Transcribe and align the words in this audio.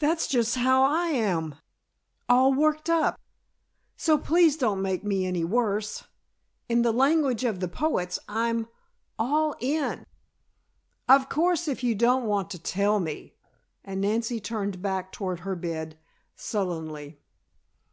"That's 0.00 0.26
just 0.26 0.56
how 0.56 0.82
I 0.82 1.06
am; 1.10 1.54
all 2.28 2.52
worked 2.52 2.90
up, 2.90 3.16
so 3.96 4.18
please 4.18 4.56
don't 4.56 4.82
make 4.82 5.04
me 5.04 5.24
any 5.24 5.44
worse. 5.44 6.02
In 6.68 6.82
the 6.82 6.90
language 6.92 7.44
of 7.44 7.60
the 7.60 7.68
poets, 7.68 8.18
I'm 8.28 8.66
'all 9.20 9.54
in!'" 9.60 10.04
"Of 11.08 11.28
course, 11.28 11.68
if 11.68 11.84
you 11.84 11.94
don't 11.94 12.24
want 12.26 12.50
to 12.50 12.58
tell 12.58 12.98
me," 12.98 13.36
and 13.84 14.00
Nancy 14.00 14.40
turned 14.40 14.82
back 14.82 15.12
toward 15.12 15.38
her 15.46 15.54
bed, 15.54 15.96
sullenly. 16.34 17.20